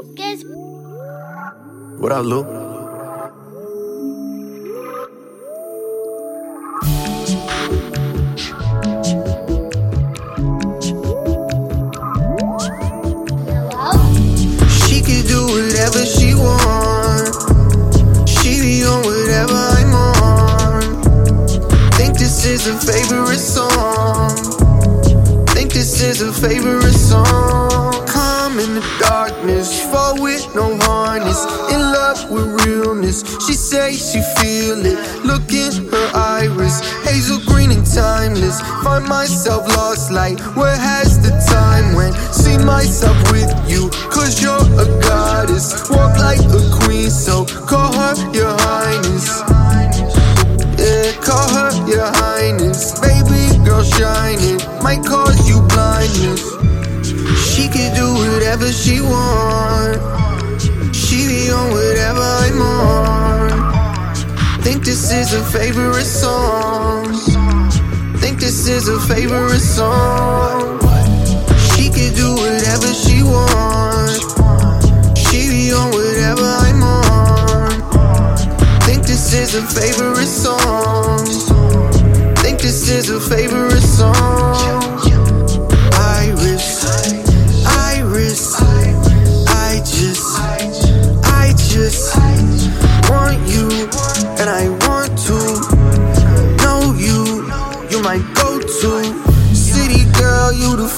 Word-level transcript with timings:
What 0.00 0.12
up, 2.12 2.24
Lue? 2.24 2.42
She 14.70 15.02
do 15.28 15.44
whatever 15.44 16.06
she. 16.06 16.32
She 18.26 18.62
be 18.62 18.84
on 18.86 19.04
whatever 19.04 19.52
I'm 19.52 19.94
on. 19.94 20.80
Think 21.92 22.16
this 22.16 22.46
is 22.46 22.64
favorite 22.80 23.38
song. 23.38 24.30
Think 25.48 25.74
this 25.74 26.00
is 26.00 26.20
her 26.20 26.32
favorite 26.32 26.94
song. 26.94 28.06
Calm 28.06 28.58
in 28.60 28.76
the 28.76 28.99
with 30.18 30.54
no 30.54 30.76
harness. 30.82 31.44
In 31.72 31.80
love 31.80 32.30
with 32.30 32.66
realness. 32.66 33.22
She 33.46 33.52
say 33.52 33.92
she 33.92 34.20
feel 34.38 34.84
it. 34.84 34.98
Look 35.24 35.52
in 35.52 35.72
her 35.90 36.10
iris, 36.14 36.80
hazel 37.04 37.40
green 37.46 37.70
and 37.70 37.86
timeless. 37.86 38.60
Find 38.82 39.06
myself 39.06 39.66
lost, 39.76 40.10
like 40.10 40.38
where 40.56 40.76
has 40.76 41.20
the 41.22 41.30
time 41.52 41.94
went? 41.94 42.14
See 42.32 42.58
myself 42.58 43.16
with 43.30 43.50
you, 43.68 43.90
cause 44.10 44.42
you're 44.42 44.66
a 44.80 44.86
goddess. 45.00 45.88
Walk 45.90 46.16
like 46.18 46.40
a 46.40 46.62
queen, 46.82 47.10
so 47.10 47.44
call 47.44 47.92
her 47.92 48.14
your 48.32 48.54
highness. 48.66 49.42
Yeah, 50.78 51.12
call 51.20 51.48
her 51.56 51.70
your 51.86 52.10
highness. 52.22 52.98
Baby 53.00 53.62
girl 53.64 53.82
shining, 53.82 54.58
might 54.82 55.04
cause 55.04 55.48
you 55.48 55.60
blindness. 55.68 56.42
She 57.52 57.68
do 57.68 57.99
whatever 58.60 58.72
she 58.72 59.00
want. 59.00 59.96
She 60.94 61.26
be 61.26 61.50
on 61.50 61.70
whatever 61.70 62.20
I'm 62.20 62.60
on. 62.60 64.62
Think 64.62 64.84
this 64.84 65.10
is 65.10 65.30
her 65.30 65.42
favorite 65.44 66.04
song. 66.04 67.14
Think 68.18 68.38
this 68.38 68.68
is 68.68 68.86
her 68.88 69.00
favorite 69.14 69.60
song. 69.60 70.78
She 71.72 71.88
can 71.88 72.12
do 72.14 72.34
whatever 72.34 72.92
she 72.92 73.22
want. 73.22 74.20
She 75.16 75.48
be 75.48 75.72
on 75.72 75.90
whatever 75.90 76.44
I'm 76.44 76.82
on. 76.82 77.70
Think 78.82 79.06
this 79.06 79.32
is 79.32 79.54
her 79.54 79.66
favorite 79.66 80.26
song. 80.26 80.69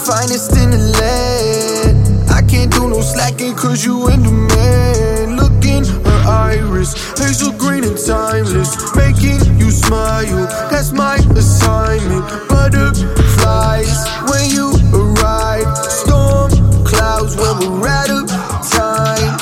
Finest 0.05 0.57
in 0.57 0.71
the 0.71 0.83
land. 0.99 2.31
I 2.31 2.43
can't 2.43 2.73
do 2.73 2.89
no 2.89 3.01
slacking, 3.01 3.55
cause 3.55 3.85
you 3.85 4.09
in 4.09 4.23
demand. 4.23 5.37
Look 5.37 5.65
in 5.65 5.85
her 5.85 6.23
iris, 6.27 6.95
hazel 7.19 7.53
green 7.53 7.85
and 7.85 7.97
timeless, 7.97 8.75
making 8.97 9.39
you 9.59 9.71
smile. 9.71 10.47
That's 10.71 10.93
my 10.93 11.17
assignment. 11.39 12.25
Butterflies 12.49 13.95
when 14.27 14.51
you 14.51 14.75
arrive, 14.91 15.71
storm 15.87 16.51
clouds 16.85 17.37
when 17.37 17.81
we're 17.81 17.87
out 17.87 18.11
of 18.11 18.27
time. 18.75 19.33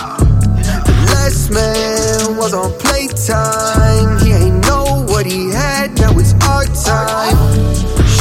The 0.85 0.97
last 1.15 1.51
man 1.51 2.37
was 2.37 2.53
on 2.53 2.71
playtime. 2.79 4.19
He 4.21 4.33
ain't 4.33 4.61
know 4.67 5.07
what 5.09 5.25
he 5.25 5.51
had, 5.51 5.99
now 5.99 6.13
it's 6.19 6.35
our 6.45 6.65
time. 6.85 7.39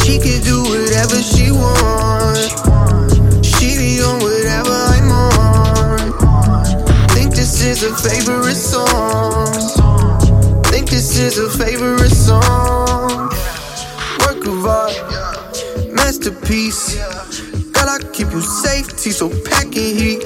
She 0.04 0.20
can 0.20 0.42
do 0.44 0.64
whatever 0.64 1.22
she 1.22 1.52
wants. 1.52 2.09
Is 7.82 7.90
her 7.90 8.10
favorite 8.10 8.56
song. 8.56 9.54
Think 10.66 10.90
this 10.90 11.18
is 11.18 11.38
her 11.38 11.50
favorite 11.50 12.12
song. 12.12 13.30
Work 14.20 14.46
of 14.46 14.66
art, 14.66 15.94
masterpiece. 15.94 16.96
Girl, 17.74 17.90
I 17.90 18.00
keep 18.14 18.32
you 18.32 18.42
safety, 18.42 19.12
so 19.12 19.30
packing 19.46 19.96
heat. 19.96 20.24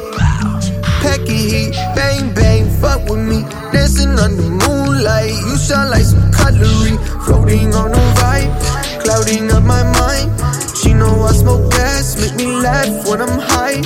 Packing 1.01 1.49
heat, 1.53 1.71
bang 1.95 2.33
bang, 2.33 2.69
fuck 2.81 3.07
with 3.09 3.19
me. 3.19 3.43
Dancing 3.71 4.17
under 4.17 4.49
moonlight, 4.65 5.31
you 5.31 5.57
shine 5.57 5.89
like 5.89 6.03
some 6.03 6.31
cutlery. 6.31 6.97
Floating 7.25 7.73
on 7.75 7.91
no 7.91 8.01
vibe, 8.17 9.03
clouding 9.03 9.51
up 9.51 9.63
my 9.63 9.83
mind. 9.99 10.31
She 10.77 10.93
know 10.93 11.23
I 11.23 11.33
smoke 11.33 11.71
gas, 11.71 12.17
make 12.19 12.35
me 12.35 12.47
laugh 12.47 13.07
when 13.07 13.21
I'm 13.21 13.39
high. 13.39 13.81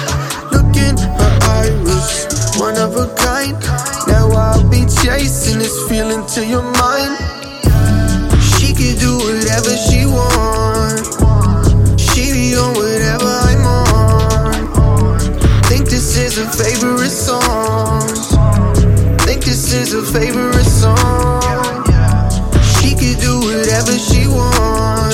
Look 0.51 0.75
in 0.77 0.97
her 0.97 1.39
iris, 1.41 2.59
one 2.59 2.77
of 2.77 2.95
a 2.95 3.13
kind. 3.15 3.26
Now 3.37 4.29
I'll 4.31 4.67
be 4.67 4.81
chasing 5.03 5.59
this 5.59 5.87
feeling 5.87 6.25
to 6.33 6.43
your 6.43 6.63
mind. 6.63 7.15
She 8.41 8.73
can 8.73 8.97
do 8.97 9.17
whatever 9.17 9.77
she 9.77 10.07
wants. 10.07 11.05
She 12.01 12.33
be 12.33 12.55
on 12.57 12.73
whatever 12.73 13.29
I'm 13.29 13.63
on. 13.63 15.19
Think 15.65 15.87
this 15.87 16.17
is 16.17 16.37
her 16.37 16.49
favorite 16.49 17.11
song. 17.11 18.01
Think 19.19 19.45
this 19.45 19.71
is 19.71 19.93
her 19.93 20.01
favorite 20.01 20.65
song. 20.65 21.85
She 22.81 22.95
can 22.95 23.19
do 23.19 23.37
whatever 23.41 23.99
she 23.99 24.25
want. 24.25 25.13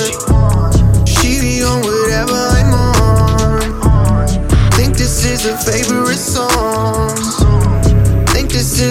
She 1.10 1.42
be 1.42 1.62
on 1.62 1.82
whatever 1.82 2.40
I'm 2.56 2.74
on. 2.74 4.72
Think 4.72 4.96
this 4.96 5.26
is 5.26 5.44
her 5.44 5.58
favorite 5.58 6.16
song. 6.16 6.53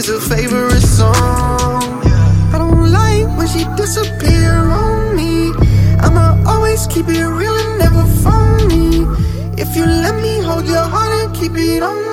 Is 0.02 0.08
her 0.08 0.36
favorite 0.36 0.80
song. 0.80 1.14
I 1.14 2.58
don't 2.58 2.90
like 2.90 3.38
when 3.38 3.46
she 3.46 3.62
disappear 3.76 4.50
on 4.50 5.14
me. 5.14 5.52
I'ma 6.00 6.42
always 6.44 6.88
keep 6.88 7.06
it 7.06 7.24
real 7.24 7.54
and 7.54 7.78
never 7.78 8.04
phony. 8.24 9.06
If 9.62 9.76
you 9.76 9.84
let 9.86 10.20
me 10.20 10.40
hold 10.42 10.66
your 10.66 10.82
heart 10.82 11.12
and 11.22 11.36
keep 11.36 11.52
it 11.54 11.84
on 11.84 12.11